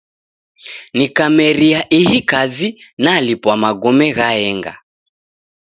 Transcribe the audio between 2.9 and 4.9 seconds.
nalipwa magome ghaenga.